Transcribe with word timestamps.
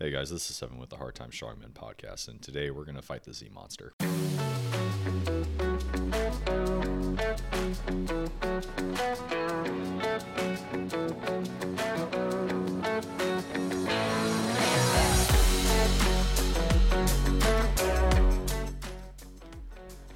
Hey 0.00 0.12
guys, 0.12 0.30
this 0.30 0.48
is 0.48 0.54
Seven 0.54 0.78
with 0.78 0.90
the 0.90 0.96
Hard 0.96 1.16
Time 1.16 1.30
Strongman 1.30 1.72
podcast, 1.72 2.28
and 2.28 2.40
today 2.40 2.70
we're 2.70 2.84
going 2.84 2.94
to 2.94 3.02
fight 3.02 3.24
the 3.24 3.34
Z 3.34 3.50
Monster. 3.52 3.94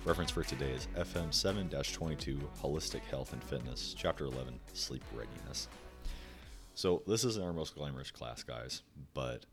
Reference 0.05 0.31
for 0.31 0.45
today 0.45 0.71
is 0.71 0.87
FM 0.97 1.35
7 1.35 1.69
22 1.69 2.39
Holistic 2.63 3.03
Health 3.11 3.33
and 3.33 3.43
Fitness, 3.43 3.97
Chapter 3.99 4.27
11 4.27 4.61
Sleep 4.75 5.03
Readiness. 5.13 5.67
So, 6.75 7.03
this 7.09 7.25
isn't 7.25 7.43
our 7.43 7.53
most 7.53 7.75
glamorous 7.75 8.13
class, 8.13 8.45
guys, 8.45 8.83
but 9.13 9.45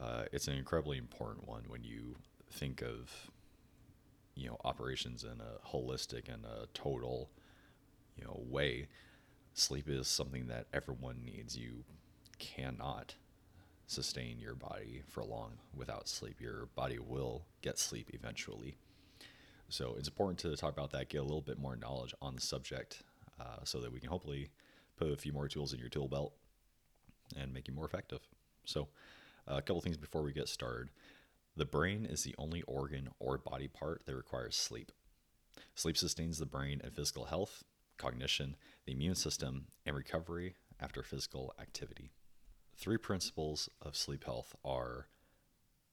uh, 0.00 0.24
it's 0.32 0.48
an 0.48 0.54
incredibly 0.54 0.98
important 0.98 1.46
one 1.46 1.64
when 1.68 1.84
you 1.84 2.16
think 2.50 2.82
of 2.82 3.30
you 4.34 4.48
know 4.48 4.56
operations 4.64 5.24
in 5.24 5.40
a 5.40 5.68
holistic 5.68 6.32
and 6.32 6.44
a 6.44 6.66
total 6.74 7.30
you 8.16 8.24
know 8.24 8.40
way. 8.48 8.88
Sleep 9.52 9.88
is 9.88 10.06
something 10.06 10.46
that 10.46 10.66
everyone 10.72 11.24
needs. 11.24 11.56
You 11.56 11.84
cannot 12.38 13.14
sustain 13.86 14.38
your 14.38 14.54
body 14.54 15.02
for 15.08 15.24
long 15.24 15.52
without 15.76 16.08
sleep. 16.08 16.40
Your 16.40 16.66
body 16.76 16.98
will 16.98 17.42
get 17.60 17.78
sleep 17.78 18.10
eventually. 18.14 18.76
So 19.68 19.96
it's 19.98 20.08
important 20.08 20.38
to 20.40 20.56
talk 20.56 20.72
about 20.72 20.92
that 20.92 21.08
get 21.08 21.18
a 21.18 21.22
little 21.22 21.40
bit 21.40 21.58
more 21.58 21.76
knowledge 21.76 22.14
on 22.22 22.36
the 22.36 22.40
subject 22.40 23.02
uh, 23.40 23.64
so 23.64 23.80
that 23.80 23.92
we 23.92 24.00
can 24.00 24.08
hopefully 24.08 24.48
put 24.96 25.10
a 25.12 25.16
few 25.16 25.32
more 25.32 25.48
tools 25.48 25.72
in 25.72 25.80
your 25.80 25.88
tool 25.88 26.08
belt 26.08 26.32
and 27.36 27.52
make 27.52 27.68
you 27.68 27.74
more 27.74 27.84
effective. 27.84 28.20
So 28.64 28.88
Uh, 29.50 29.56
a 29.56 29.62
couple 29.62 29.80
things 29.80 29.96
before 29.96 30.22
we 30.22 30.32
get 30.32 30.48
started. 30.48 30.90
The 31.56 31.64
brain 31.64 32.06
is 32.06 32.22
the 32.22 32.34
only 32.38 32.62
organ 32.62 33.08
or 33.18 33.36
body 33.36 33.66
part 33.66 34.02
that 34.06 34.14
requires 34.14 34.54
sleep. 34.54 34.92
Sleep 35.74 35.96
sustains 35.96 36.38
the 36.38 36.46
brain 36.46 36.80
and 36.84 36.94
physical 36.94 37.24
health, 37.24 37.64
cognition, 37.98 38.56
the 38.86 38.92
immune 38.92 39.16
system, 39.16 39.66
and 39.84 39.96
recovery 39.96 40.54
after 40.78 41.02
physical 41.02 41.52
activity. 41.60 42.12
Three 42.76 42.96
principles 42.96 43.68
of 43.82 43.96
sleep 43.96 44.24
health 44.24 44.54
are 44.64 45.08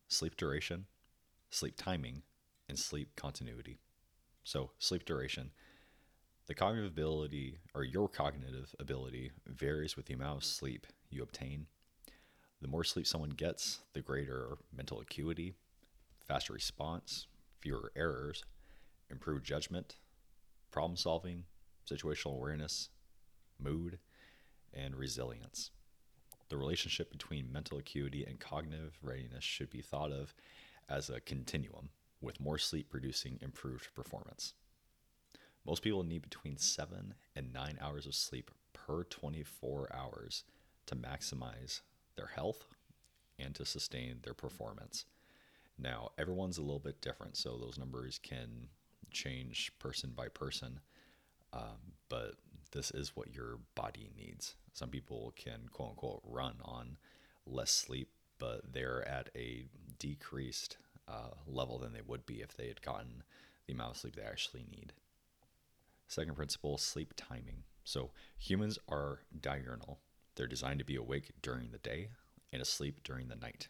sleep 0.07 0.37
duration, 0.37 0.85
sleep 1.49 1.75
timing, 1.77 2.21
and 2.69 2.77
sleep 2.77 3.15
continuity. 3.15 3.79
So, 4.43 4.71
sleep 4.77 5.03
duration. 5.03 5.51
The 6.45 6.53
cognitive 6.53 6.91
ability, 6.91 7.57
or 7.73 7.83
your 7.83 8.07
cognitive 8.07 8.73
ability, 8.79 9.31
varies 9.47 9.97
with 9.97 10.05
the 10.05 10.13
amount 10.13 10.37
of 10.37 10.43
sleep 10.45 10.87
you 11.09 11.23
obtain 11.23 11.65
the 12.61 12.67
more 12.67 12.83
sleep 12.83 13.07
someone 13.07 13.29
gets, 13.29 13.79
the 13.93 14.01
greater 14.01 14.57
mental 14.75 14.99
acuity, 14.99 15.53
faster 16.27 16.53
response, 16.53 17.27
fewer 17.59 17.91
errors, 17.95 18.43
improved 19.09 19.45
judgment, 19.45 19.95
problem 20.71 20.97
solving, 20.97 21.43
situational 21.89 22.35
awareness, 22.35 22.89
mood, 23.59 23.99
and 24.73 24.95
resilience. 24.95 25.71
The 26.49 26.57
relationship 26.57 27.11
between 27.11 27.51
mental 27.51 27.77
acuity 27.77 28.23
and 28.25 28.39
cognitive 28.39 28.97
readiness 29.01 29.43
should 29.43 29.69
be 29.69 29.81
thought 29.81 30.11
of 30.11 30.33
as 30.89 31.09
a 31.09 31.19
continuum, 31.19 31.89
with 32.21 32.39
more 32.39 32.57
sleep 32.57 32.89
producing 32.89 33.37
improved 33.41 33.93
performance. 33.93 34.53
Most 35.65 35.83
people 35.83 36.03
need 36.03 36.21
between 36.21 36.57
7 36.57 37.13
and 37.35 37.53
9 37.53 37.77
hours 37.81 38.05
of 38.07 38.15
sleep 38.15 38.51
per 38.73 39.03
24 39.03 39.93
hours 39.93 40.45
to 40.85 40.95
maximize 40.95 41.81
their 42.17 42.31
health 42.35 42.67
and 43.39 43.55
to 43.55 43.65
sustain 43.65 44.19
their 44.23 44.33
performance. 44.33 45.05
Now, 45.79 46.09
everyone's 46.17 46.57
a 46.57 46.63
little 46.63 46.79
bit 46.79 47.01
different, 47.01 47.37
so 47.37 47.57
those 47.57 47.77
numbers 47.77 48.19
can 48.21 48.67
change 49.11 49.71
person 49.79 50.11
by 50.15 50.27
person, 50.27 50.79
um, 51.53 51.93
but 52.09 52.33
this 52.71 52.91
is 52.91 53.15
what 53.15 53.33
your 53.33 53.59
body 53.75 54.09
needs. 54.17 54.55
Some 54.73 54.89
people 54.89 55.33
can 55.35 55.69
quote 55.71 55.91
unquote 55.91 56.21
run 56.23 56.55
on 56.63 56.97
less 57.45 57.71
sleep, 57.71 58.09
but 58.39 58.73
they're 58.73 59.07
at 59.07 59.29
a 59.35 59.65
decreased 59.99 60.77
uh, 61.07 61.31
level 61.45 61.77
than 61.79 61.93
they 61.93 62.01
would 62.05 62.25
be 62.25 62.41
if 62.41 62.55
they 62.55 62.67
had 62.67 62.81
gotten 62.81 63.23
the 63.65 63.73
amount 63.73 63.91
of 63.91 63.97
sleep 63.97 64.15
they 64.15 64.23
actually 64.23 64.65
need. 64.69 64.93
Second 66.07 66.35
principle 66.35 66.77
sleep 66.77 67.13
timing. 67.15 67.63
So, 67.83 68.11
humans 68.37 68.77
are 68.89 69.21
diurnal, 69.39 69.99
they're 70.37 70.47
designed 70.47 70.79
to 70.79 70.85
be 70.85 70.95
awake 70.95 71.31
during 71.41 71.71
the 71.71 71.79
day 71.79 72.09
and 72.53 72.61
asleep 72.61 73.01
during 73.03 73.27
the 73.27 73.35
night. 73.35 73.67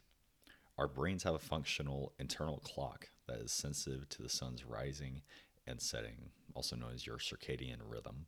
Our 0.78 0.88
brains 0.88 1.23
have 1.23 1.33
a 1.33 1.39
functional 1.39 2.13
internal 2.19 2.59
clock 2.59 3.09
that 3.28 3.39
is 3.39 3.51
sensitive 3.51 4.07
to 4.09 4.22
the 4.22 4.29
sun's 4.29 4.63
rising 4.63 5.22
and 5.66 5.81
setting, 5.81 6.29
also 6.53 6.75
known 6.75 6.91
as 6.94 7.07
your 7.07 7.17
circadian 7.17 7.79
rhythm. 7.83 8.27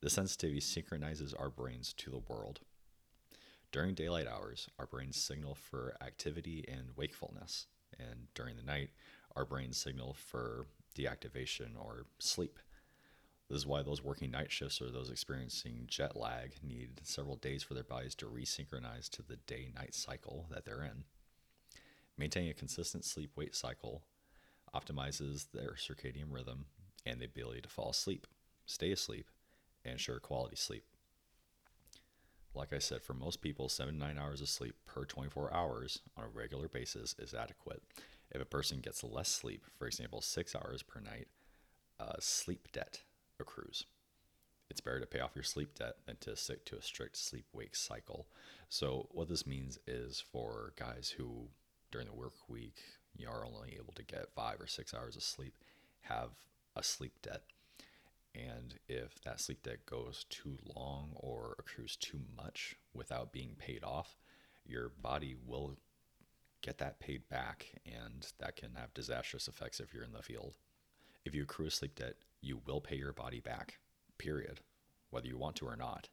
This 0.00 0.14
sensitivity 0.14 0.60
synchronizes 0.60 1.34
our 1.34 1.50
brains 1.50 1.92
to 1.94 2.10
the 2.10 2.22
world. 2.32 2.60
During 3.70 3.94
daylight 3.94 4.26
hours, 4.26 4.68
our 4.78 4.86
brains 4.86 5.16
signal 5.16 5.54
for 5.54 5.94
activity 6.00 6.64
and 6.66 6.96
wakefulness, 6.96 7.66
and 7.98 8.28
during 8.34 8.56
the 8.56 8.62
night, 8.62 8.90
our 9.36 9.44
brains 9.44 9.76
signal 9.76 10.14
for 10.14 10.66
deactivation 10.96 11.76
or 11.78 12.06
sleep. 12.18 12.58
This 13.48 13.58
is 13.58 13.66
why 13.66 13.82
those 13.82 14.04
working 14.04 14.30
night 14.30 14.52
shifts 14.52 14.82
or 14.82 14.90
those 14.90 15.10
experiencing 15.10 15.84
jet 15.86 16.14
lag 16.14 16.52
need 16.62 17.00
several 17.02 17.36
days 17.36 17.62
for 17.62 17.72
their 17.72 17.82
bodies 17.82 18.14
to 18.16 18.26
resynchronize 18.26 19.08
to 19.10 19.22
the 19.22 19.36
day 19.36 19.68
night 19.74 19.94
cycle 19.94 20.46
that 20.50 20.66
they're 20.66 20.82
in. 20.82 21.04
Maintaining 22.18 22.50
a 22.50 22.54
consistent 22.54 23.06
sleep 23.06 23.30
wake 23.36 23.54
cycle 23.54 24.02
optimizes 24.74 25.46
their 25.52 25.76
circadian 25.78 26.30
rhythm 26.30 26.66
and 27.06 27.20
the 27.20 27.24
ability 27.24 27.62
to 27.62 27.70
fall 27.70 27.88
asleep, 27.88 28.26
stay 28.66 28.92
asleep, 28.92 29.30
and 29.82 29.92
ensure 29.92 30.20
quality 30.20 30.56
sleep. 30.56 30.84
Like 32.54 32.74
I 32.74 32.78
said, 32.80 33.02
for 33.02 33.14
most 33.14 33.40
people, 33.40 33.70
7 33.70 33.94
to 33.94 33.98
9 33.98 34.18
hours 34.18 34.42
of 34.42 34.48
sleep 34.48 34.74
per 34.84 35.04
24 35.04 35.54
hours 35.54 36.00
on 36.18 36.24
a 36.24 36.28
regular 36.28 36.68
basis 36.68 37.14
is 37.18 37.32
adequate. 37.32 37.82
If 38.30 38.42
a 38.42 38.46
person 38.46 38.80
gets 38.80 39.02
less 39.02 39.28
sleep, 39.28 39.64
for 39.78 39.86
example, 39.86 40.20
6 40.20 40.54
hours 40.54 40.82
per 40.82 41.00
night, 41.00 41.28
a 41.98 42.20
sleep 42.20 42.68
debt 42.72 43.02
accrues. 43.40 43.84
It's 44.70 44.80
better 44.80 45.00
to 45.00 45.06
pay 45.06 45.20
off 45.20 45.34
your 45.34 45.44
sleep 45.44 45.78
debt 45.78 45.96
than 46.06 46.16
to 46.20 46.36
stick 46.36 46.64
to 46.66 46.76
a 46.76 46.82
strict 46.82 47.16
sleep 47.16 47.46
wake 47.52 47.74
cycle. 47.74 48.26
So, 48.68 49.08
what 49.12 49.28
this 49.28 49.46
means 49.46 49.78
is 49.86 50.22
for 50.30 50.74
guys 50.76 51.14
who 51.16 51.48
during 51.90 52.06
the 52.06 52.14
work 52.14 52.34
week 52.48 52.76
you 53.16 53.28
are 53.28 53.46
only 53.46 53.76
able 53.76 53.94
to 53.94 54.02
get 54.02 54.34
five 54.34 54.60
or 54.60 54.66
six 54.66 54.92
hours 54.92 55.16
of 55.16 55.22
sleep, 55.22 55.54
have 56.02 56.30
a 56.76 56.82
sleep 56.82 57.14
debt. 57.22 57.42
And 58.34 58.74
if 58.88 59.20
that 59.22 59.40
sleep 59.40 59.62
debt 59.62 59.86
goes 59.86 60.26
too 60.28 60.58
long 60.76 61.12
or 61.16 61.56
accrues 61.58 61.96
too 61.96 62.20
much 62.36 62.76
without 62.94 63.32
being 63.32 63.56
paid 63.58 63.82
off, 63.82 64.16
your 64.64 64.90
body 65.00 65.34
will 65.46 65.76
get 66.62 66.78
that 66.78 67.00
paid 67.00 67.28
back, 67.28 67.66
and 67.86 68.26
that 68.38 68.56
can 68.56 68.74
have 68.76 68.92
disastrous 68.94 69.48
effects 69.48 69.80
if 69.80 69.92
you're 69.92 70.04
in 70.04 70.12
the 70.12 70.22
field. 70.22 70.54
If 71.24 71.34
you 71.34 71.42
accrue 71.42 71.66
a 71.66 71.70
sleep 71.70 71.96
debt, 71.96 72.14
you 72.40 72.60
will 72.66 72.80
pay 72.80 72.96
your 72.96 73.12
body 73.12 73.40
back, 73.40 73.78
period, 74.18 74.60
whether 75.10 75.26
you 75.26 75.38
want 75.38 75.56
to 75.56 75.66
or 75.66 75.76
not. 75.76 76.08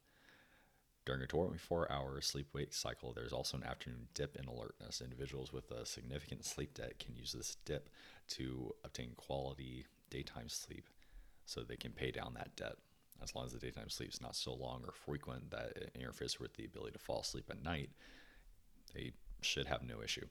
During 1.06 1.22
a 1.22 1.28
24 1.28 1.92
hour 1.92 2.20
sleep 2.22 2.48
wake 2.54 2.74
cycle, 2.74 3.14
there's 3.14 3.34
also 3.34 3.58
an 3.58 3.64
afternoon 3.64 4.08
dip 4.16 4.36
in 4.36 4.46
alertness. 4.46 5.02
Individuals 5.02 5.54
with 5.54 5.70
a 5.70 5.86
significant 5.86 6.46
sleep 6.46 6.74
debt 6.74 6.98
can 6.98 7.16
use 7.16 7.32
this 7.32 7.58
dip 7.64 7.90
to 8.30 8.74
obtain 8.84 9.12
quality 9.16 9.86
daytime 10.10 10.50
sleep 10.50 10.90
so 11.46 11.62
they 11.62 11.76
can 11.76 11.92
pay 11.92 12.10
down 12.10 12.34
that 12.34 12.56
debt. 12.56 12.76
As 13.22 13.36
long 13.36 13.46
as 13.46 13.54
the 13.54 13.60
daytime 13.60 13.90
sleep 13.90 14.10
is 14.12 14.22
not 14.22 14.36
so 14.36 14.54
long 14.54 14.84
or 14.84 14.94
frequent 14.94 15.52
that 15.52 15.74
it 15.76 15.92
interferes 15.96 16.40
with 16.40 16.56
the 16.56 16.66
ability 16.66 16.94
to 16.94 17.00
fall 17.00 17.22
asleep 17.22 17.46
at 17.50 17.64
night, 17.64 17.92
they 18.94 19.12
should 19.42 19.68
have 19.68 19.84
no 19.84 20.02
issue. 20.02 20.26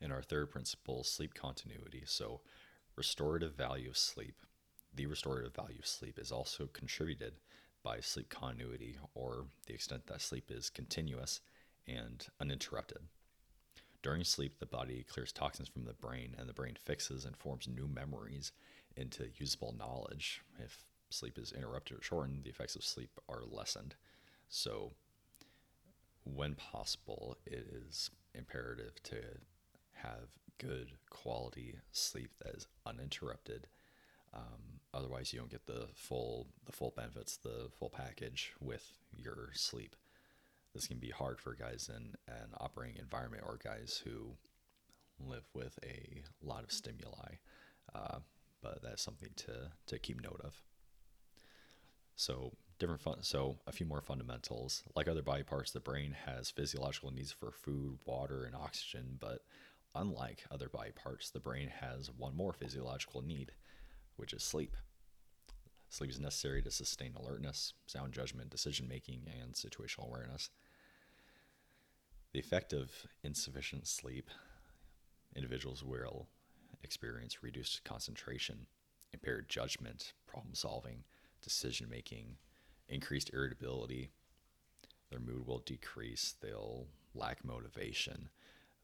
And 0.00 0.12
our 0.12 0.22
third 0.22 0.50
principle, 0.50 1.04
sleep 1.04 1.34
continuity. 1.34 2.02
So, 2.06 2.40
restorative 2.96 3.54
value 3.54 3.90
of 3.90 3.96
sleep 3.96 4.34
the 4.94 5.06
restorative 5.06 5.54
value 5.54 5.78
of 5.78 5.86
sleep 5.86 6.18
is 6.18 6.32
also 6.32 6.68
contributed 6.72 7.34
by 7.82 8.00
sleep 8.00 8.28
continuity 8.28 8.96
or 9.14 9.46
the 9.66 9.74
extent 9.74 10.06
that 10.06 10.20
sleep 10.20 10.50
is 10.50 10.70
continuous 10.70 11.40
and 11.88 12.26
uninterrupted. 12.40 12.98
During 14.02 14.24
sleep, 14.24 14.58
the 14.58 14.66
body 14.66 15.04
clears 15.08 15.32
toxins 15.32 15.68
from 15.68 15.84
the 15.84 15.94
brain 15.94 16.34
and 16.38 16.48
the 16.48 16.52
brain 16.52 16.76
fixes 16.84 17.24
and 17.24 17.36
forms 17.36 17.68
new 17.68 17.88
memories 17.88 18.52
into 18.96 19.28
usable 19.36 19.74
knowledge. 19.78 20.42
If 20.58 20.84
sleep 21.10 21.38
is 21.38 21.52
interrupted 21.52 21.98
or 21.98 22.02
shortened, 22.02 22.44
the 22.44 22.50
effects 22.50 22.74
of 22.76 22.84
sleep 22.84 23.10
are 23.28 23.42
lessened. 23.48 23.94
So, 24.48 24.92
when 26.24 26.54
possible, 26.54 27.36
it 27.46 27.66
is 27.88 28.10
imperative 28.34 29.02
to 29.04 29.16
have 29.94 30.28
good 30.58 30.92
quality 31.10 31.76
sleep 31.92 32.30
that 32.42 32.54
is 32.54 32.66
uninterrupted 32.86 33.66
um, 34.34 34.80
otherwise, 34.94 35.32
you 35.32 35.38
don't 35.38 35.50
get 35.50 35.66
the 35.66 35.88
full 35.94 36.48
the 36.64 36.72
full 36.72 36.92
benefits, 36.96 37.36
the 37.36 37.68
full 37.78 37.90
package 37.90 38.52
with 38.60 38.98
your 39.16 39.50
sleep. 39.54 39.96
this 40.74 40.86
can 40.86 40.98
be 40.98 41.10
hard 41.10 41.38
for 41.38 41.54
guys 41.54 41.90
in 41.94 42.14
an 42.28 42.50
operating 42.58 42.98
environment 42.98 43.44
or 43.46 43.58
guys 43.62 44.00
who 44.04 44.32
live 45.20 45.44
with 45.54 45.78
a 45.84 46.22
lot 46.42 46.64
of 46.64 46.72
stimuli. 46.72 47.36
Uh, 47.94 48.18
but 48.62 48.82
that's 48.82 49.02
something 49.02 49.30
to, 49.36 49.72
to 49.86 49.98
keep 49.98 50.22
note 50.22 50.40
of. 50.42 50.62
So 52.16 52.52
different 52.78 53.00
fun. 53.00 53.22
So 53.22 53.58
a 53.66 53.72
few 53.72 53.86
more 53.86 54.00
fundamentals. 54.00 54.82
Like 54.94 55.08
other 55.08 55.22
body 55.22 55.42
parts, 55.42 55.72
the 55.72 55.80
brain 55.80 56.16
has 56.26 56.50
physiological 56.50 57.10
needs 57.10 57.32
for 57.32 57.50
food, 57.50 57.98
water, 58.04 58.44
and 58.44 58.54
oxygen. 58.54 59.18
But 59.20 59.40
unlike 59.94 60.44
other 60.50 60.68
body 60.68 60.92
parts, 60.92 61.30
the 61.30 61.40
brain 61.40 61.70
has 61.80 62.10
one 62.16 62.36
more 62.36 62.52
physiological 62.52 63.22
need, 63.22 63.52
which 64.22 64.32
is 64.32 64.44
sleep. 64.44 64.76
Sleep 65.88 66.10
is 66.10 66.20
necessary 66.20 66.62
to 66.62 66.70
sustain 66.70 67.12
alertness, 67.16 67.74
sound 67.86 68.12
judgment, 68.12 68.50
decision 68.50 68.86
making, 68.88 69.22
and 69.42 69.52
situational 69.54 70.06
awareness. 70.06 70.48
The 72.32 72.38
effect 72.38 72.72
of 72.72 72.92
insufficient 73.24 73.88
sleep, 73.88 74.30
individuals 75.34 75.82
will 75.82 76.28
experience 76.84 77.42
reduced 77.42 77.82
concentration, 77.82 78.66
impaired 79.12 79.48
judgment, 79.48 80.12
problem 80.28 80.54
solving, 80.54 81.02
decision 81.42 81.88
making, 81.90 82.36
increased 82.88 83.32
irritability. 83.34 84.10
Their 85.10 85.18
mood 85.18 85.48
will 85.48 85.64
decrease. 85.66 86.36
They'll 86.40 86.86
lack 87.12 87.44
motivation. 87.44 88.28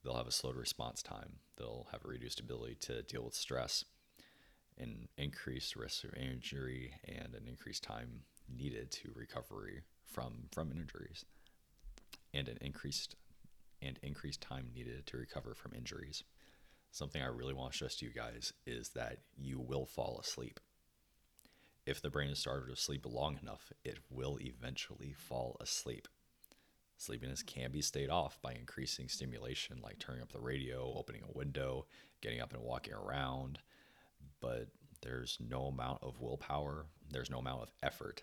They'll 0.03 0.17
have 0.17 0.27
a 0.27 0.33
slowed 0.33 0.57
response 0.57 1.01
time. 1.01 1.35
They'll 1.57 1.87
have 1.93 2.05
a 2.05 2.09
reduced 2.09 2.41
ability 2.41 2.75
to 2.81 3.03
deal 3.03 3.23
with 3.23 3.35
stress, 3.35 3.85
an 4.79 5.09
increased 5.17 5.77
risk 5.77 6.05
of 6.05 6.15
injury, 6.15 6.93
and 7.05 7.35
an 7.35 7.47
increased 7.49 7.83
time 7.83 8.21
needed 8.49 8.91
to 8.91 9.13
recovery 9.15 9.83
from 10.05 10.49
from 10.53 10.73
injuries, 10.73 11.25
and 12.33 12.49
an 12.49 12.59
increased 12.61 13.17
and 13.81 13.99
increased 14.03 14.41
time 14.41 14.71
needed 14.75 15.07
to 15.07 15.17
recover 15.17 15.55
from 15.55 15.73
injuries. 15.75 16.25
Something 16.91 17.23
I 17.23 17.27
really 17.27 17.55
want 17.55 17.73
to 17.73 17.77
stress 17.77 17.97
to 17.97 18.07
you 18.07 18.13
guys 18.13 18.53
is 18.67 18.91
that 18.91 19.19
you 19.37 19.61
will 19.61 19.85
fall 19.85 20.19
asleep 20.19 20.59
if 21.89 22.03
the 22.03 22.11
brain 22.11 22.29
is 22.29 22.39
starved 22.39 22.71
of 22.71 22.79
sleep 22.79 23.07
long 23.09 23.39
enough, 23.43 23.73
it 23.83 23.97
will 24.11 24.39
eventually 24.43 25.15
fall 25.15 25.57
asleep. 25.59 26.07
Sleepiness 26.99 27.43
can 27.43 27.71
be 27.71 27.81
stayed 27.81 28.11
off 28.11 28.39
by 28.43 28.53
increasing 28.53 29.09
stimulation, 29.09 29.79
like 29.83 29.99
turning 29.99 30.21
up 30.21 30.31
the 30.31 30.39
radio, 30.39 30.93
opening 30.99 31.23
a 31.23 31.33
window, 31.33 31.87
getting 32.21 32.43
up 32.43 32.53
and 32.53 32.63
walking 32.63 32.93
around. 32.93 33.61
But 34.41 34.69
there's 35.03 35.39
no 35.41 35.67
amount 35.67 36.03
of 36.03 36.21
willpower, 36.21 36.87
there's 37.11 37.31
no 37.31 37.39
amount 37.39 37.63
of 37.63 37.73
effort 37.83 38.23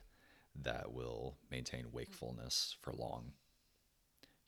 that 0.64 0.94
will 0.94 1.38
maintain 1.52 1.92
wakefulness 1.92 2.76
for 2.82 2.94
long. 2.94 3.34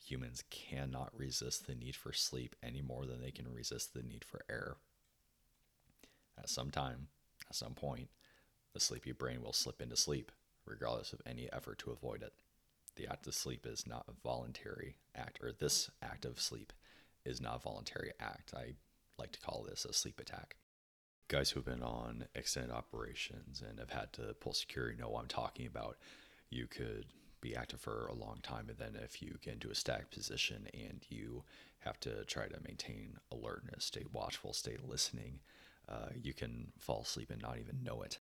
Humans 0.05 0.43
cannot 0.49 1.17
resist 1.17 1.67
the 1.67 1.75
need 1.75 1.95
for 1.95 2.13
sleep 2.13 2.55
any 2.63 2.81
more 2.81 3.05
than 3.05 3.21
they 3.21 3.31
can 3.31 3.51
resist 3.51 3.93
the 3.93 4.03
need 4.03 4.23
for 4.23 4.41
air. 4.49 4.77
At 6.37 6.49
some 6.49 6.71
time, 6.71 7.07
at 7.49 7.55
some 7.55 7.73
point, 7.73 8.09
the 8.73 8.79
sleepy 8.79 9.11
brain 9.11 9.41
will 9.41 9.53
slip 9.53 9.81
into 9.81 9.97
sleep, 9.97 10.31
regardless 10.65 11.11
of 11.11 11.21
any 11.25 11.51
effort 11.51 11.79
to 11.79 11.91
avoid 11.91 12.21
it. 12.21 12.33
The 12.95 13.07
act 13.07 13.27
of 13.27 13.33
sleep 13.33 13.65
is 13.65 13.85
not 13.85 14.05
a 14.07 14.13
voluntary 14.23 14.95
act, 15.15 15.39
or 15.41 15.51
this 15.51 15.89
act 16.01 16.25
of 16.25 16.39
sleep 16.39 16.73
is 17.25 17.41
not 17.41 17.55
a 17.55 17.59
voluntary 17.59 18.11
act. 18.19 18.53
I 18.55 18.73
like 19.17 19.31
to 19.33 19.39
call 19.39 19.65
this 19.67 19.83
a 19.83 19.93
sleep 19.93 20.19
attack. 20.19 20.55
Guys 21.29 21.49
who 21.49 21.59
have 21.59 21.65
been 21.65 21.83
on 21.83 22.25
extended 22.35 22.71
operations 22.71 23.61
and 23.67 23.79
have 23.79 23.89
had 23.89 24.13
to 24.13 24.33
pull 24.39 24.53
security 24.53 24.97
know 24.97 25.09
what 25.09 25.21
I'm 25.21 25.27
talking 25.27 25.67
about. 25.67 25.97
You 26.49 26.67
could 26.67 27.05
be 27.41 27.55
active 27.55 27.81
for 27.81 28.07
a 28.07 28.13
long 28.13 28.39
time, 28.41 28.69
and 28.69 28.77
then 28.77 28.97
if 29.03 29.21
you 29.21 29.37
get 29.41 29.55
into 29.55 29.69
a 29.69 29.75
static 29.75 30.09
position 30.09 30.67
and 30.73 31.01
you 31.09 31.43
have 31.79 31.99
to 32.01 32.23
try 32.25 32.47
to 32.47 32.59
maintain 32.65 33.17
alertness, 33.31 33.85
stay 33.85 34.05
watchful, 34.13 34.53
stay 34.53 34.77
listening, 34.81 35.39
uh, 35.89 36.07
you 36.15 36.33
can 36.33 36.71
fall 36.79 37.01
asleep 37.01 37.29
and 37.29 37.41
not 37.41 37.57
even 37.59 37.83
know 37.83 38.01
it. 38.01 38.19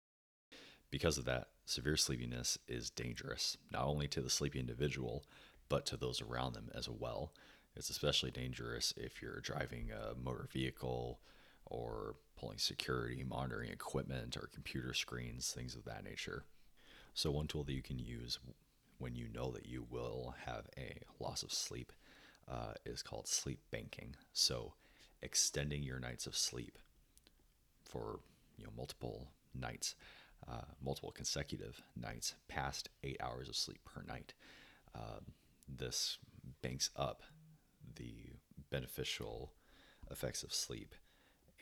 Because 0.91 1.19
of 1.19 1.27
that, 1.27 1.49
severe 1.67 1.97
sleepiness 1.97 2.57
is 2.69 2.89
dangerous, 2.89 3.59
not 3.71 3.85
only 3.85 4.09
to 4.09 4.23
the 4.23 4.31
sleepy 4.31 4.61
individual, 4.61 5.25
but 5.69 5.85
to 5.87 5.97
those 5.97 6.23
around 6.23 6.55
them 6.55 6.71
as 6.75 6.89
well. 6.89 7.33
It's 7.77 7.91
especially 7.91 8.31
dangerous 8.31 8.95
if 8.97 9.21
you're 9.21 9.41
driving 9.41 9.91
a 9.91 10.15
motor 10.15 10.49
vehicle 10.51 11.21
or 11.67 12.17
pulling 12.39 12.59
security, 12.59 13.25
monitoring 13.25 13.71
equipment, 13.71 14.37
or 14.37 14.49
computer 14.53 14.93
screens, 14.95 15.51
things 15.51 15.75
of 15.75 15.85
that 15.85 16.05
nature. 16.05 16.45
So, 17.15 17.31
one 17.31 17.47
tool 17.47 17.65
that 17.65 17.73
you 17.73 17.83
can 17.83 17.99
use 17.99 18.39
when 18.99 19.15
you 19.15 19.29
know 19.33 19.51
that 19.53 19.67
you 19.67 19.87
will 19.91 20.35
have 20.47 20.67
a 20.77 21.01
loss 21.21 21.43
of 21.43 21.53
sleep 21.53 21.93
uh, 22.51 22.75
is 22.85 23.03
called 23.03 23.29
sleep 23.29 23.61
banking. 23.71 24.17
So, 24.33 24.75
extending 25.23 25.83
your 25.83 26.01
nights 26.01 26.27
of 26.27 26.37
sleep 26.37 26.79
for 27.85 28.21
you 28.59 28.65
know 28.65 28.73
multiple 28.77 29.29
nights 29.55 29.95
uh, 30.49 30.63
multiple 30.83 31.11
consecutive 31.11 31.83
nights 31.97 32.35
past 32.49 32.89
eight 33.03 33.17
hours 33.23 33.49
of 33.49 33.57
sleep 33.57 33.81
per 33.85 34.03
night. 34.03 34.35
Um, 34.95 35.33
this 35.69 36.19
banks 36.63 36.91
up 36.97 37.23
the 37.97 38.35
beneficial 38.71 39.53
effects 40.11 40.43
of 40.43 40.53
sleep 40.53 40.95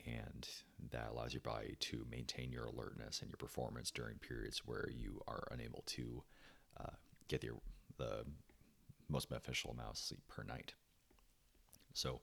and 0.06 0.48
that 0.90 1.10
allows 1.12 1.32
your 1.32 1.40
body 1.40 1.76
to 1.78 2.06
maintain 2.10 2.50
your 2.50 2.64
alertness 2.64 3.20
and 3.20 3.30
your 3.30 3.36
performance 3.36 3.90
during 3.90 4.16
periods 4.16 4.62
where 4.66 4.88
you 4.90 5.20
are 5.28 5.48
unable 5.50 5.82
to 5.86 6.22
uh, 6.80 6.90
get 7.28 7.40
the, 7.40 7.50
the 7.98 8.24
most 9.08 9.28
beneficial 9.28 9.70
amount 9.70 9.90
of 9.90 9.96
sleep 9.96 10.22
per 10.28 10.42
night. 10.42 10.74
So, 11.94 12.20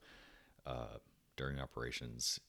uh, 0.65 0.97
during 1.37 1.59
operations, 1.59 2.39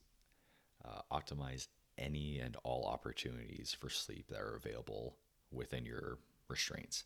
uh, 0.85 1.03
optimize 1.13 1.69
any 1.97 2.39
and 2.39 2.57
all 2.65 2.87
opportunities 2.87 3.77
for 3.79 3.89
sleep 3.91 4.29
that 4.31 4.41
are 4.41 4.57
available 4.57 5.17
within 5.53 5.85
your 5.85 6.19
restraints. 6.49 7.05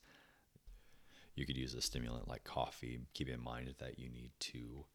You 1.35 1.44
could 1.44 1.56
use 1.56 1.75
a 1.75 1.82
stimulant 1.82 2.29
like 2.29 2.44
coffee. 2.44 3.00
Keep 3.12 3.29
in 3.29 3.43
mind 3.43 3.75
that 3.79 3.99
you 3.99 4.09
need 4.09 4.31
to 4.41 4.87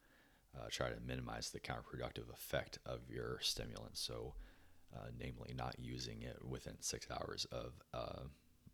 uh, 0.57 0.67
try 0.69 0.89
to 0.89 0.99
minimize 1.05 1.49
the 1.49 1.59
counterproductive 1.59 2.31
effect 2.33 2.79
of 2.85 2.99
your 3.09 3.39
stimulant. 3.41 3.97
So, 3.97 4.33
uh, 4.95 5.07
namely, 5.19 5.53
not 5.55 5.75
using 5.79 6.21
it 6.21 6.37
within 6.43 6.75
six 6.79 7.07
hours 7.11 7.45
of 7.51 7.73
uh, 7.93 8.23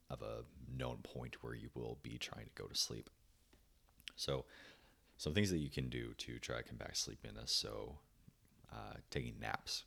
of 0.09 0.21
a 0.21 0.43
known 0.77 0.97
point 0.97 1.37
where 1.41 1.55
you 1.55 1.69
will 1.73 1.97
be 2.03 2.17
trying 2.17 2.45
to 2.45 2.51
go 2.61 2.67
to 2.67 2.75
sleep. 2.75 3.09
So, 4.15 4.45
some 5.17 5.33
things 5.33 5.49
that 5.49 5.59
you 5.59 5.69
can 5.69 5.89
do 5.89 6.13
to 6.19 6.39
try 6.39 6.57
to 6.57 6.63
combat 6.63 6.95
sleepiness. 6.95 7.51
So, 7.51 7.99
uh, 8.71 8.95
taking 9.09 9.39
naps 9.39 9.83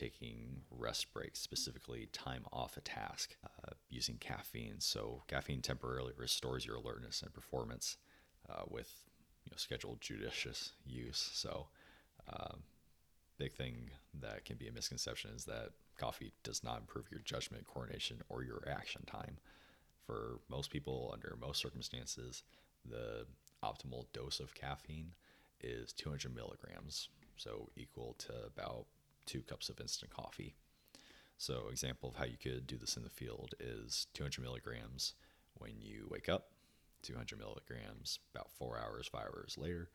taking 0.00 0.62
rest 0.70 1.12
breaks, 1.12 1.40
specifically 1.40 2.08
time 2.12 2.44
off 2.52 2.76
a 2.76 2.80
task, 2.80 3.36
uh, 3.44 3.72
using 3.90 4.16
caffeine. 4.16 4.76
So, 4.78 5.24
caffeine 5.28 5.60
temporarily 5.60 6.14
restores 6.16 6.64
your 6.64 6.76
alertness 6.76 7.20
and 7.22 7.32
performance 7.34 7.98
uh, 8.48 8.62
with 8.66 9.09
you 9.50 9.54
know, 9.54 9.58
scheduled 9.58 10.00
judicious 10.00 10.72
use. 10.86 11.30
So, 11.34 11.66
um, 12.32 12.60
big 13.38 13.54
thing 13.54 13.90
that 14.20 14.44
can 14.44 14.56
be 14.56 14.68
a 14.68 14.72
misconception 14.72 15.32
is 15.34 15.44
that 15.46 15.70
coffee 15.98 16.32
does 16.44 16.62
not 16.62 16.78
improve 16.78 17.10
your 17.10 17.20
judgment, 17.24 17.66
coordination, 17.66 18.18
or 18.28 18.44
your 18.44 18.62
action 18.70 19.02
time. 19.06 19.38
For 20.06 20.38
most 20.48 20.70
people, 20.70 21.10
under 21.12 21.36
most 21.40 21.60
circumstances, 21.60 22.42
the 22.88 23.26
optimal 23.64 24.06
dose 24.12 24.40
of 24.40 24.54
caffeine 24.54 25.12
is 25.60 25.92
200 25.92 26.34
milligrams, 26.34 27.08
so 27.36 27.68
equal 27.76 28.14
to 28.18 28.32
about 28.46 28.86
two 29.26 29.40
cups 29.42 29.68
of 29.68 29.80
instant 29.80 30.12
coffee. 30.12 30.54
So, 31.38 31.68
example 31.70 32.10
of 32.10 32.16
how 32.16 32.24
you 32.24 32.36
could 32.40 32.66
do 32.66 32.76
this 32.76 32.96
in 32.96 33.02
the 33.02 33.10
field 33.10 33.54
is 33.58 34.06
200 34.14 34.42
milligrams 34.42 35.14
when 35.54 35.80
you 35.80 36.06
wake 36.10 36.28
up, 36.28 36.50
200 37.02 37.38
milligrams 37.38 38.18
about 38.34 38.50
four 38.50 38.78
hours, 38.78 39.08
five 39.08 39.26
hours 39.26 39.56
later, 39.58 39.90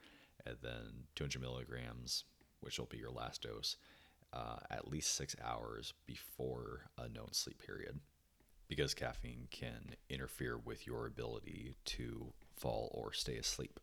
and 0.46 0.58
then 0.62 1.06
200 1.16 1.42
milligrams, 1.42 2.24
which 2.60 2.80
will 2.80 2.86
be 2.86 2.98
your 2.98 3.12
last 3.12 3.42
dose, 3.42 3.78
uh, 4.34 4.58
at 4.70 4.88
least 4.88 5.16
six 5.16 5.36
hours 5.44 5.94
before 6.06 6.90
a 6.98 7.08
known 7.08 7.32
sleep 7.32 7.62
period. 7.66 8.00
Because 8.68 8.94
caffeine 8.94 9.48
can 9.52 9.96
interfere 10.10 10.58
with 10.58 10.88
your 10.88 11.06
ability 11.06 11.76
to 11.86 12.34
fall 12.56 12.90
or 12.94 13.14
stay 13.14 13.38
asleep. 13.38 13.80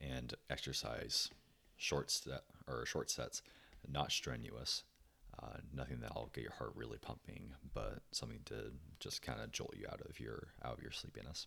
And 0.00 0.34
exercise 0.50 1.30
short 1.76 2.10
set 2.10 2.42
or 2.66 2.84
short 2.84 3.10
sets 3.10 3.42
not 3.88 4.10
strenuous, 4.10 4.82
uh, 5.40 5.58
nothing 5.72 6.00
that'll 6.00 6.30
get 6.34 6.42
your 6.42 6.52
heart 6.52 6.72
really 6.74 6.98
pumping, 6.98 7.54
but 7.72 8.00
something 8.10 8.40
to 8.46 8.72
just 8.98 9.22
kind 9.22 9.40
of 9.40 9.52
jolt 9.52 9.74
you 9.78 9.86
out 9.90 10.00
of 10.08 10.18
your 10.18 10.48
out 10.64 10.76
of 10.76 10.82
your 10.82 10.90
sleepiness. 10.90 11.46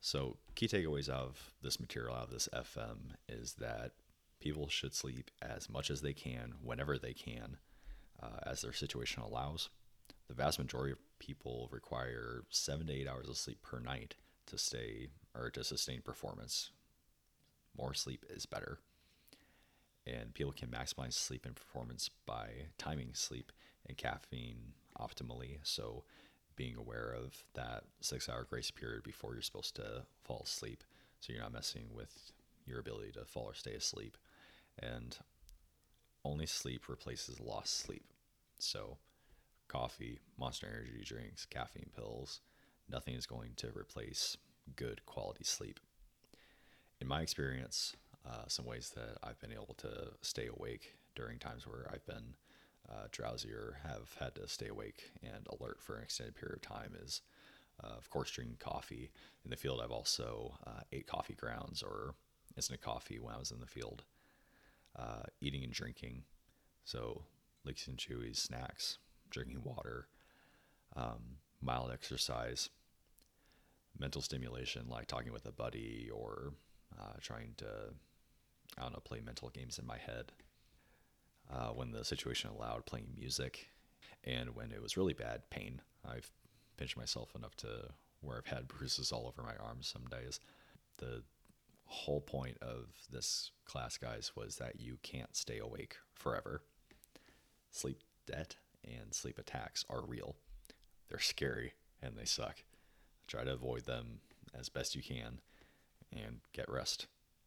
So, 0.00 0.36
key 0.54 0.68
takeaways 0.68 1.08
of 1.08 1.54
this 1.62 1.80
material, 1.80 2.14
out 2.14 2.24
of 2.24 2.30
this 2.30 2.48
FM, 2.54 3.14
is 3.28 3.54
that 3.54 3.92
people 4.40 4.68
should 4.68 4.94
sleep 4.94 5.30
as 5.42 5.68
much 5.68 5.90
as 5.90 6.00
they 6.00 6.12
can, 6.12 6.54
whenever 6.62 6.98
they 6.98 7.12
can, 7.12 7.56
uh, 8.22 8.38
as 8.44 8.60
their 8.60 8.72
situation 8.72 9.22
allows. 9.22 9.70
The 10.28 10.34
vast 10.34 10.58
majority 10.58 10.92
of 10.92 10.98
people 11.18 11.68
require 11.72 12.44
seven 12.50 12.86
to 12.86 12.92
eight 12.92 13.08
hours 13.08 13.28
of 13.28 13.36
sleep 13.36 13.62
per 13.62 13.80
night 13.80 14.14
to 14.46 14.58
stay 14.58 15.08
or 15.34 15.50
to 15.50 15.64
sustain 15.64 16.00
performance. 16.00 16.70
More 17.76 17.94
sleep 17.94 18.24
is 18.28 18.46
better. 18.46 18.78
And 20.06 20.32
people 20.32 20.52
can 20.52 20.68
maximize 20.68 21.14
sleep 21.14 21.44
and 21.44 21.54
performance 21.54 22.08
by 22.24 22.48
timing 22.78 23.10
sleep 23.14 23.52
and 23.86 23.96
caffeine 23.96 24.74
optimally. 24.98 25.58
So, 25.62 26.04
being 26.58 26.76
aware 26.76 27.14
of 27.16 27.44
that 27.54 27.84
six 28.00 28.28
hour 28.28 28.44
grace 28.44 28.70
period 28.70 29.04
before 29.04 29.32
you're 29.32 29.42
supposed 29.42 29.76
to 29.76 30.02
fall 30.24 30.42
asleep. 30.44 30.82
So, 31.20 31.32
you're 31.32 31.42
not 31.42 31.52
messing 31.52 31.86
with 31.94 32.32
your 32.66 32.80
ability 32.80 33.12
to 33.12 33.24
fall 33.24 33.44
or 33.44 33.54
stay 33.54 33.74
asleep. 33.74 34.16
And 34.78 35.16
only 36.24 36.46
sleep 36.46 36.88
replaces 36.88 37.40
lost 37.40 37.78
sleep. 37.78 38.12
So, 38.58 38.98
coffee, 39.68 40.18
monster 40.38 40.66
energy 40.66 41.04
drinks, 41.04 41.46
caffeine 41.46 41.90
pills, 41.94 42.40
nothing 42.90 43.14
is 43.14 43.26
going 43.26 43.52
to 43.56 43.68
replace 43.68 44.36
good 44.76 45.06
quality 45.06 45.44
sleep. 45.44 45.78
In 47.00 47.06
my 47.06 47.22
experience, 47.22 47.94
uh, 48.28 48.48
some 48.48 48.66
ways 48.66 48.92
that 48.96 49.18
I've 49.22 49.40
been 49.40 49.52
able 49.52 49.74
to 49.78 50.10
stay 50.20 50.48
awake 50.48 50.94
during 51.14 51.38
times 51.38 51.66
where 51.66 51.88
I've 51.92 52.04
been 52.06 52.34
uh, 52.90 53.06
drowsy 53.10 53.50
or 53.50 53.78
have 53.82 54.14
had 54.18 54.34
to 54.34 54.48
stay 54.48 54.68
awake 54.68 55.10
and 55.22 55.46
alert 55.58 55.80
for 55.80 55.96
an 55.96 56.02
extended 56.02 56.34
period 56.34 56.56
of 56.56 56.62
time 56.62 56.94
is, 57.02 57.20
uh, 57.82 57.96
of 57.96 58.08
course, 58.10 58.30
drinking 58.30 58.58
coffee. 58.58 59.10
In 59.44 59.50
the 59.50 59.56
field, 59.56 59.80
I've 59.82 59.90
also 59.90 60.54
uh, 60.66 60.80
ate 60.92 61.06
coffee 61.06 61.34
grounds 61.34 61.82
or 61.82 62.14
instant 62.56 62.80
coffee 62.80 63.18
when 63.18 63.34
I 63.34 63.38
was 63.38 63.50
in 63.50 63.60
the 63.60 63.66
field. 63.66 64.04
Uh, 64.98 65.22
eating 65.40 65.62
and 65.62 65.72
drinking, 65.72 66.22
so 66.84 67.22
Licks 67.64 67.86
and 67.86 67.98
Chewies 67.98 68.36
snacks, 68.36 68.98
drinking 69.30 69.62
water, 69.62 70.08
um, 70.96 71.36
mild 71.60 71.90
exercise, 71.92 72.70
mental 73.98 74.22
stimulation 74.22 74.86
like 74.88 75.06
talking 75.06 75.32
with 75.32 75.46
a 75.46 75.52
buddy 75.52 76.08
or 76.12 76.52
uh, 76.98 77.12
trying 77.20 77.52
to, 77.58 77.66
I 78.76 78.82
don't 78.82 78.92
know, 78.92 79.00
play 79.00 79.20
mental 79.20 79.50
games 79.50 79.78
in 79.78 79.86
my 79.86 79.98
head. 79.98 80.32
Uh, 81.50 81.68
when 81.68 81.92
the 81.92 82.04
situation 82.04 82.50
allowed, 82.50 82.84
playing 82.84 83.08
music. 83.16 83.68
And 84.24 84.54
when 84.54 84.70
it 84.70 84.82
was 84.82 84.96
really 84.96 85.14
bad, 85.14 85.48
pain. 85.50 85.80
I've 86.04 86.30
pinched 86.76 86.96
myself 86.96 87.34
enough 87.34 87.54
to 87.56 87.90
where 88.20 88.36
I've 88.36 88.52
had 88.52 88.68
bruises 88.68 89.12
all 89.12 89.26
over 89.26 89.42
my 89.42 89.56
arms 89.56 89.88
some 89.88 90.04
days. 90.10 90.40
The 90.98 91.22
whole 91.86 92.20
point 92.20 92.58
of 92.60 92.88
this 93.10 93.50
class, 93.64 93.96
guys, 93.96 94.32
was 94.36 94.56
that 94.56 94.80
you 94.80 94.98
can't 95.02 95.34
stay 95.34 95.58
awake 95.58 95.96
forever. 96.14 96.60
Sleep 97.70 98.02
debt 98.26 98.56
and 98.84 99.14
sleep 99.14 99.38
attacks 99.38 99.84
are 99.88 100.04
real. 100.04 100.36
They're 101.08 101.18
scary 101.18 101.72
and 102.02 102.16
they 102.16 102.24
suck. 102.24 102.62
Try 103.26 103.44
to 103.44 103.54
avoid 103.54 103.86
them 103.86 104.20
as 104.54 104.68
best 104.68 104.94
you 104.94 105.02
can 105.02 105.40
and 106.12 106.40
get 106.52 106.68
rest 106.68 107.06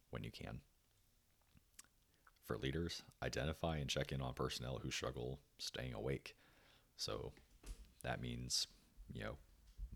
when 0.09 0.23
you 0.23 0.31
can. 0.31 0.61
For 2.51 2.57
leaders, 2.57 3.03
identify 3.23 3.77
and 3.77 3.89
check 3.89 4.11
in 4.11 4.21
on 4.21 4.33
personnel 4.33 4.81
who 4.83 4.91
struggle 4.91 5.39
staying 5.57 5.93
awake. 5.93 6.35
So 6.97 7.31
that 8.03 8.21
means, 8.21 8.67
you 9.09 9.23
know, 9.23 9.37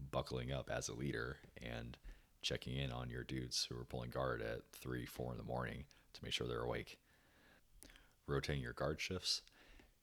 buckling 0.09 0.53
up 0.53 0.69
as 0.73 0.87
a 0.87 0.93
leader 0.93 1.39
and 1.61 1.97
checking 2.41 2.77
in 2.77 2.93
on 2.93 3.09
your 3.09 3.25
dudes 3.25 3.67
who 3.69 3.77
are 3.77 3.83
pulling 3.83 4.09
guard 4.09 4.41
at 4.41 4.61
three, 4.71 5.05
four 5.05 5.33
in 5.33 5.37
the 5.37 5.43
morning 5.43 5.83
to 6.13 6.23
make 6.23 6.31
sure 6.31 6.47
they're 6.47 6.61
awake. 6.61 6.97
Rotating 8.25 8.63
your 8.63 8.71
guard 8.71 9.01
shifts, 9.01 9.41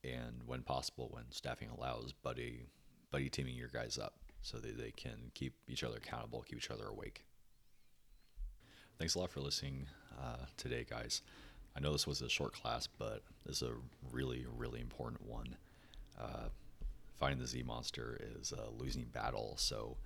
and 0.04 0.42
when 0.44 0.60
possible, 0.60 1.08
when 1.10 1.24
staffing 1.30 1.70
allows, 1.70 2.12
buddy 2.12 2.66
buddy 3.10 3.30
teaming 3.30 3.56
your 3.56 3.68
guys 3.68 3.96
up 3.96 4.16
so 4.42 4.58
that 4.58 4.76
they 4.76 4.90
can 4.90 5.30
keep 5.32 5.54
each 5.68 5.82
other 5.82 5.96
accountable, 5.96 6.44
keep 6.46 6.58
each 6.58 6.70
other 6.70 6.88
awake. 6.88 7.24
Thanks 8.98 9.14
a 9.14 9.20
lot 9.20 9.30
for 9.30 9.40
listening 9.40 9.86
uh, 10.20 10.44
today, 10.58 10.84
guys. 10.88 11.22
I 11.76 11.80
know 11.80 11.92
this 11.92 12.06
was 12.06 12.22
a 12.22 12.28
short 12.28 12.52
class, 12.52 12.86
but 12.86 13.22
this 13.46 13.62
is 13.62 13.68
a 13.68 13.74
really, 14.10 14.44
really 14.56 14.80
important 14.80 15.26
one. 15.26 15.56
Uh, 16.20 16.48
finding 17.18 17.40
the 17.40 17.46
Z 17.46 17.62
monster 17.62 18.20
is 18.38 18.52
a 18.52 18.70
losing 18.70 19.04
battle, 19.04 19.54
so 19.56 19.96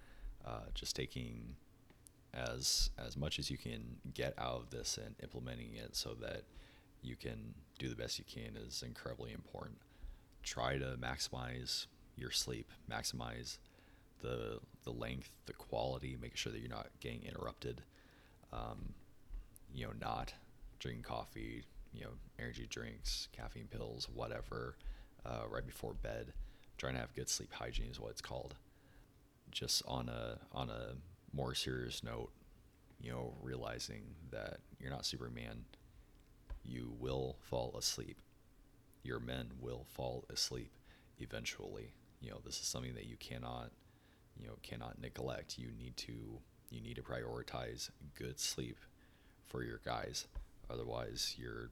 uh, 0.44 0.66
just 0.74 0.94
taking 0.94 1.56
as 2.34 2.90
as 2.98 3.16
much 3.16 3.38
as 3.38 3.50
you 3.50 3.56
can 3.56 3.82
get 4.14 4.34
out 4.38 4.60
of 4.60 4.70
this 4.70 4.98
and 4.98 5.14
implementing 5.22 5.74
it 5.74 5.96
so 5.96 6.14
that 6.20 6.42
you 7.02 7.16
can 7.16 7.54
do 7.78 7.88
the 7.88 7.96
best 7.96 8.18
you 8.18 8.24
can 8.24 8.56
is 8.56 8.82
incredibly 8.86 9.32
important. 9.32 9.78
Try 10.42 10.78
to 10.78 10.96
maximize 11.00 11.86
your 12.16 12.30
sleep, 12.30 12.70
maximize 12.90 13.58
the 14.22 14.60
the 14.84 14.92
length, 14.92 15.30
the 15.46 15.52
quality, 15.52 16.16
making 16.20 16.36
sure 16.36 16.52
that 16.52 16.60
you're 16.60 16.68
not 16.68 16.88
getting 17.00 17.24
interrupted. 17.24 17.82
Um, 18.52 18.94
you 19.74 19.84
know, 19.86 19.92
not 20.00 20.32
drinking 20.78 21.02
coffee, 21.02 21.64
you 21.92 22.02
know, 22.04 22.10
energy 22.38 22.66
drinks, 22.68 23.28
caffeine 23.32 23.68
pills, 23.68 24.08
whatever, 24.12 24.76
uh, 25.24 25.42
right 25.48 25.66
before 25.66 25.94
bed. 25.94 26.32
Trying 26.78 26.94
to 26.94 27.00
have 27.00 27.14
good 27.14 27.28
sleep 27.28 27.52
hygiene 27.52 27.90
is 27.90 27.98
what 27.98 28.10
it's 28.10 28.20
called. 28.20 28.54
Just 29.50 29.82
on 29.86 30.08
a 30.08 30.38
on 30.52 30.68
a 30.68 30.96
more 31.32 31.54
serious 31.54 32.02
note, 32.02 32.30
you 33.00 33.10
know, 33.10 33.34
realizing 33.42 34.02
that 34.30 34.58
you're 34.78 34.90
not 34.90 35.06
Superman. 35.06 35.64
You 36.62 36.94
will 36.98 37.36
fall 37.40 37.74
asleep. 37.78 38.18
Your 39.02 39.20
men 39.20 39.52
will 39.60 39.86
fall 39.88 40.24
asleep 40.30 40.72
eventually. 41.18 41.94
You 42.20 42.30
know, 42.30 42.40
this 42.44 42.60
is 42.60 42.66
something 42.66 42.94
that 42.94 43.06
you 43.06 43.16
cannot 43.16 43.70
you 44.38 44.46
know 44.46 44.54
cannot 44.62 45.00
neglect. 45.00 45.58
You 45.58 45.68
need 45.76 45.96
to 45.98 46.40
you 46.70 46.80
need 46.80 46.96
to 46.96 47.02
prioritize 47.02 47.90
good 48.18 48.38
sleep 48.38 48.78
for 49.46 49.62
your 49.62 49.80
guys. 49.84 50.26
Otherwise, 50.70 51.34
you're 51.38 51.70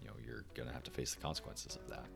you 0.00 0.06
know 0.06 0.14
you're 0.24 0.44
gonna 0.54 0.72
have 0.72 0.84
to 0.84 0.90
face 0.90 1.14
the 1.14 1.20
consequences 1.20 1.76
of 1.76 1.88
that. 1.88 2.06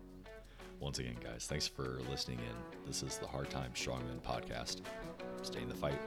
Once 0.80 0.98
again, 0.98 1.16
guys, 1.22 1.46
thanks 1.48 1.66
for 1.66 2.00
listening 2.10 2.38
in. 2.38 2.86
This 2.86 3.02
is 3.02 3.18
the 3.18 3.26
Hard 3.26 3.50
Time 3.50 3.70
Strongman 3.74 4.20
podcast. 4.22 4.80
Stay 5.42 5.62
in 5.62 5.68
the 5.68 5.74
fight. 5.74 6.00